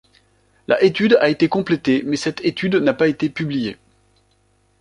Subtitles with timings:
[0.67, 3.77] La étude a été complété mais cette étude n’a pas été publié.